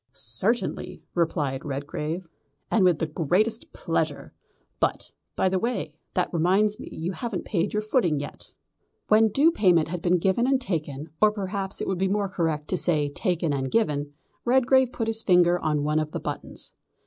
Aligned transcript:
"Certainly," 0.13 1.03
replied 1.13 1.63
Redgrave, 1.63 2.27
"and 2.71 2.83
with 2.83 2.97
the 2.97 3.05
greatest 3.05 3.71
pleasure 3.71 4.33
but, 4.79 5.11
by 5.35 5.47
the 5.47 5.59
way, 5.59 5.93
that 6.15 6.33
reminds 6.33 6.79
me 6.79 6.89
you 6.91 7.11
haven't 7.11 7.45
paid 7.45 7.71
your 7.71 7.83
footing 7.83 8.19
yet." 8.19 8.51
When 9.09 9.27
due 9.29 9.51
payment 9.51 9.89
had 9.89 10.01
been 10.01 10.17
given 10.17 10.47
and 10.47 10.59
taken, 10.59 11.11
or 11.21 11.31
perhaps 11.31 11.81
it 11.81 11.87
would 11.87 11.99
be 11.99 12.07
more 12.07 12.29
correct 12.29 12.67
to 12.69 12.77
say 12.77 13.09
taken 13.09 13.53
and 13.53 13.69
given, 13.69 14.15
Redgrave 14.43 14.91
put 14.91 15.05
his 15.05 15.21
finger 15.21 15.59
on 15.59 15.83
one 15.83 15.99
of 15.99 16.13
the 16.13 16.19
buttons. 16.19 16.73